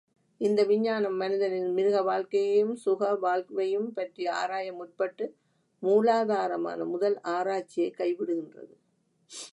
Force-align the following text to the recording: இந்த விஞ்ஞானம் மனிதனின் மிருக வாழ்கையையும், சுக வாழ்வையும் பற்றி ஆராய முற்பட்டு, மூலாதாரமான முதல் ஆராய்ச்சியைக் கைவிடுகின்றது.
இந்த 0.37 0.63
விஞ்ஞானம் 0.63 1.15
மனிதனின் 1.15 1.73
மிருக 1.73 2.01
வாழ்கையையும், 2.01 2.75
சுக 2.75 3.15
வாழ்வையும் 3.15 3.93
பற்றி 3.93 4.27
ஆராய 4.27 4.73
முற்பட்டு, 4.73 5.31
மூலாதாரமான 5.81 6.85
முதல் 6.85 7.19
ஆராய்ச்சியைக் 7.23 7.99
கைவிடுகின்றது. 7.99 8.73